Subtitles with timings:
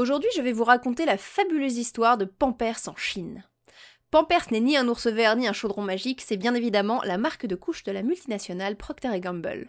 [0.00, 3.44] Aujourd'hui, je vais vous raconter la fabuleuse histoire de Pampers en Chine.
[4.10, 7.44] Pampers n'est ni un ours vert ni un chaudron magique, c'est bien évidemment la marque
[7.44, 9.68] de couche de la multinationale Procter Gamble.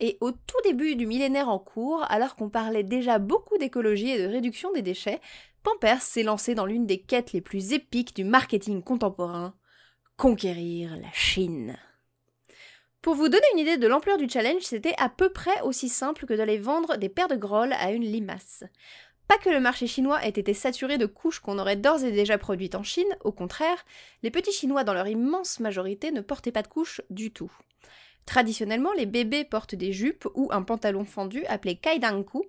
[0.00, 4.26] Et au tout début du millénaire en cours, alors qu'on parlait déjà beaucoup d'écologie et
[4.26, 5.20] de réduction des déchets,
[5.62, 9.52] Pampers s'est lancé dans l'une des quêtes les plus épiques du marketing contemporain,
[10.16, 11.76] conquérir la Chine.
[13.02, 16.26] Pour vous donner une idée de l'ampleur du challenge, c'était à peu près aussi simple
[16.26, 18.64] que d'aller vendre des paires de grolles à une limace.
[19.28, 22.38] Pas que le marché chinois ait été saturé de couches qu'on aurait d'ores et déjà
[22.38, 23.84] produites en Chine, au contraire,
[24.22, 27.52] les petits Chinois dans leur immense majorité ne portaient pas de couches du tout.
[28.24, 32.42] Traditionnellement, les bébés portent des jupes ou un pantalon fendu appelé kaidanku.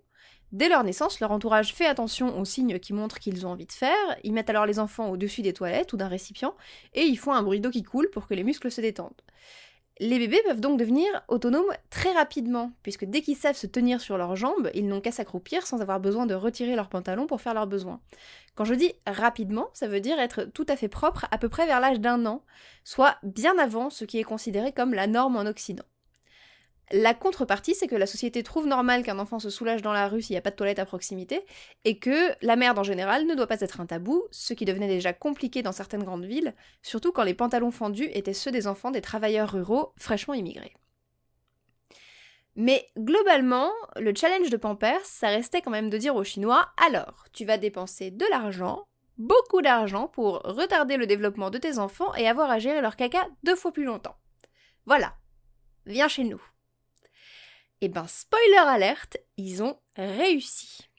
[0.53, 3.73] Dès leur naissance, leur entourage fait attention aux signes qui montrent qu'ils ont envie de
[3.73, 6.55] faire, ils mettent alors les enfants au-dessus des toilettes ou d'un récipient,
[6.94, 9.22] et ils font un bruit d'eau qui coule pour que les muscles se détendent.
[10.02, 14.17] Les bébés peuvent donc devenir autonomes très rapidement, puisque dès qu'ils savent se tenir sur
[14.17, 17.53] leurs jambes, ils n'ont qu'à s'accroupir sans avoir besoin de retirer leurs pantalons pour faire
[17.53, 17.99] leurs besoins.
[18.55, 21.66] Quand je dis rapidement, ça veut dire être tout à fait propre à peu près
[21.66, 22.44] vers l'âge d'un an,
[22.86, 25.86] soit bien avant ce qui est considéré comme la norme en Occident.
[26.92, 30.23] La contrepartie, c'est que la société trouve normal qu'un enfant se soulage dans la rue
[30.23, 31.45] s'il n'y a pas de toilette à proximité,
[31.86, 34.88] et que la merde en général ne doit pas être un tabou, ce qui devenait
[34.88, 38.90] déjà compliqué dans certaines grandes villes, surtout quand les pantalons fendus étaient ceux des enfants
[38.90, 40.73] des travailleurs ruraux fraîchement immigrés.
[42.56, 47.26] Mais globalement, le challenge de Pampers, ça restait quand même de dire aux Chinois alors,
[47.32, 48.84] tu vas dépenser de l'argent,
[49.17, 53.28] beaucoup d'argent, pour retarder le développement de tes enfants et avoir à gérer leur caca
[53.44, 54.16] deux fois plus longtemps.
[54.86, 55.14] Voilà,
[55.86, 56.42] viens chez nous.
[57.81, 60.89] Et eh ben, spoiler alerte, ils ont réussi.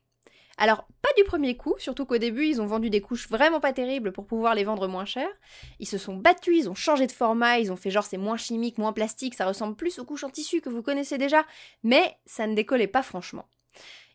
[0.56, 3.72] Alors, pas du premier coup, surtout qu'au début, ils ont vendu des couches vraiment pas
[3.72, 5.28] terribles pour pouvoir les vendre moins cher.
[5.78, 8.36] Ils se sont battus, ils ont changé de format, ils ont fait genre c'est moins
[8.36, 11.46] chimique, moins plastique, ça ressemble plus aux couches en tissu que vous connaissez déjà,
[11.82, 13.48] mais ça ne décollait pas franchement.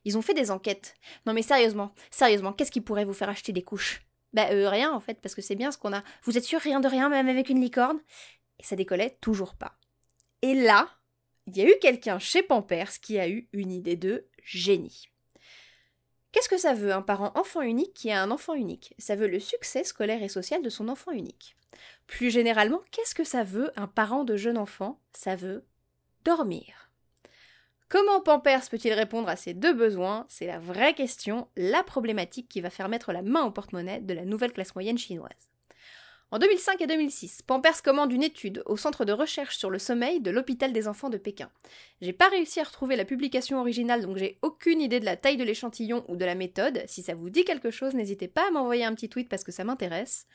[0.03, 0.94] Ils ont fait des enquêtes.
[1.25, 4.03] Non mais sérieusement, sérieusement, qu'est-ce qui pourrait vous faire acheter des couches?
[4.33, 6.03] Bah euh, rien en fait, parce que c'est bien ce qu'on a.
[6.23, 8.00] Vous êtes sûr rien de rien, même avec une licorne?
[8.59, 9.73] Et ça décollait toujours pas.
[10.44, 10.90] Et là,
[11.47, 15.09] il y a eu quelqu'un chez Pampers qui a eu une idée de génie.
[16.31, 18.94] Qu'est-ce que ça veut un parent enfant unique qui a un enfant unique?
[18.97, 21.55] Ça veut le succès scolaire et social de son enfant unique.
[22.07, 25.00] Plus généralement, qu'est-ce que ça veut un parent de jeune enfant?
[25.13, 25.66] Ça veut
[26.25, 26.91] dormir.
[27.88, 30.25] Comment Pampers peut-il répondre à ces deux besoins?
[30.28, 34.13] C'est la vraie question, la problématique qui va faire mettre la main au porte-monnaie de
[34.13, 35.54] la nouvelle classe moyenne chinoise.
[36.31, 40.22] En 2005 et 2006, Pampers commande une étude au Centre de recherche sur le sommeil
[40.22, 41.52] de l'hôpital des enfants de Pékin.
[42.02, 45.38] J'ai pas réussi à retrouver la publication originale, donc j'ai aucune idée de la taille
[45.38, 46.84] de l'échantillon ou de la méthode.
[46.88, 49.52] Si ça vous dit quelque chose, n'hésitez pas à m'envoyer un petit tweet parce que
[49.52, 50.25] ça m'intéresse.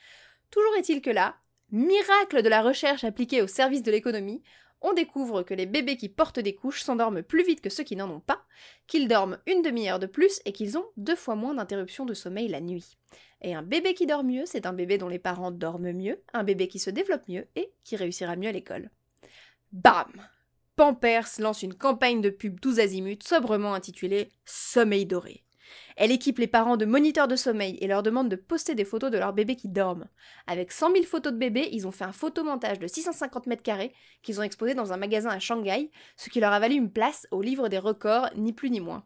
[0.49, 1.35] Toujours est-il que là,
[1.71, 4.41] miracle de la recherche appliquée au service de l'économie,
[4.81, 7.95] on découvre que les bébés qui portent des couches s'endorment plus vite que ceux qui
[7.95, 8.43] n'en ont pas,
[8.87, 12.47] qu'ils dorment une demi-heure de plus et qu'ils ont deux fois moins d'interruptions de sommeil
[12.47, 12.97] la nuit.
[13.41, 16.43] Et un bébé qui dort mieux, c'est un bébé dont les parents dorment mieux, un
[16.43, 18.89] bébé qui se développe mieux et qui réussira mieux à l'école.
[19.71, 20.11] Bam
[20.75, 25.43] Pampers lance une campagne de pub 12 azimuts sobrement intitulée Sommeil doré.
[25.95, 29.11] Elle équipe les parents de moniteurs de sommeil et leur demande de poster des photos
[29.11, 30.07] de leurs bébés qui dorment.
[30.47, 33.93] Avec 100 000 photos de bébés, ils ont fait un photomontage de 650 mètres carrés
[34.23, 37.27] qu'ils ont exposé dans un magasin à Shanghai, ce qui leur a valu une place
[37.31, 39.03] au livre des records, ni plus ni moins.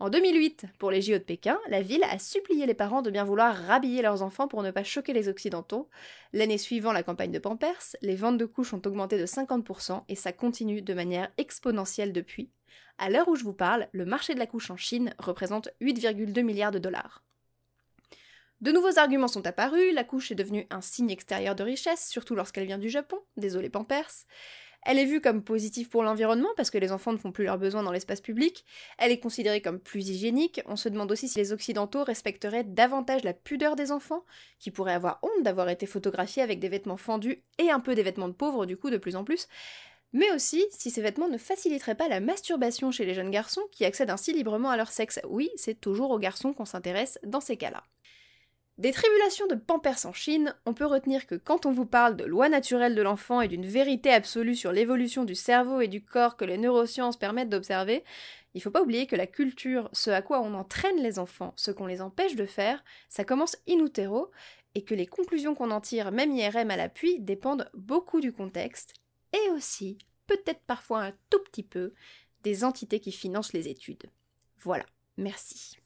[0.00, 3.22] En 2008, pour les JO de Pékin, la ville a supplié les parents de bien
[3.22, 5.90] vouloir rhabiller leurs enfants pour ne pas choquer les Occidentaux.
[6.32, 10.14] L'année suivant la campagne de Pampers, les ventes de couches ont augmenté de 50% et
[10.14, 12.50] ça continue de manière exponentielle depuis.
[12.98, 16.42] À l'heure où je vous parle, le marché de la couche en Chine représente 8,2
[16.42, 17.22] milliards de dollars.
[18.60, 22.34] De nouveaux arguments sont apparus, la couche est devenue un signe extérieur de richesse, surtout
[22.34, 24.26] lorsqu'elle vient du Japon, désolé Pampers.
[24.82, 27.58] Elle est vue comme positive pour l'environnement parce que les enfants ne font plus leurs
[27.58, 28.64] besoins dans l'espace public.
[28.98, 30.62] Elle est considérée comme plus hygiénique.
[30.66, 34.24] On se demande aussi si les Occidentaux respecteraient davantage la pudeur des enfants,
[34.58, 38.02] qui pourraient avoir honte d'avoir été photographiés avec des vêtements fendus et un peu des
[38.02, 39.48] vêtements de pauvres du coup de plus en plus.
[40.12, 43.84] Mais aussi si ces vêtements ne faciliteraient pas la masturbation chez les jeunes garçons qui
[43.84, 45.20] accèdent ainsi librement à leur sexe.
[45.28, 47.84] Oui, c'est toujours aux garçons qu'on s'intéresse dans ces cas-là.
[48.78, 52.24] Des tribulations de Pampers en Chine, on peut retenir que quand on vous parle de
[52.24, 56.38] loi naturelle de l'enfant et d'une vérité absolue sur l'évolution du cerveau et du corps
[56.38, 58.04] que les neurosciences permettent d'observer,
[58.54, 61.70] il faut pas oublier que la culture, ce à quoi on entraîne les enfants, ce
[61.70, 64.30] qu'on les empêche de faire, ça commence in utero,
[64.74, 68.94] et que les conclusions qu'on en tire, même IRM à l'appui, dépendent beaucoup du contexte,
[69.32, 71.92] et aussi, peut-être parfois un tout petit peu,
[72.42, 74.10] des entités qui financent les études.
[74.58, 74.86] Voilà,
[75.16, 75.79] merci.